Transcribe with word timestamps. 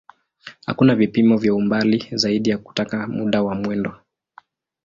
Hakuna 0.65 0.95
vipimo 0.95 1.37
vya 1.37 1.53
umbali 1.53 2.07
zaidi 2.11 2.49
ya 2.49 2.57
kutaja 2.57 3.07
muda 3.07 3.43
wa 3.43 3.55
mwendo. 3.55 3.93